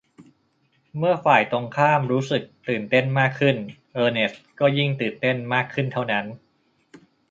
[0.97, 3.55] เมื่อฝ่ายตรงข้ามรู้สึกตื่นเต้นมากขึ้น
[3.93, 6.25] เออร์เนสต์ก็ยิ่งตื่นเต้นมากขึ้นเท่านั้น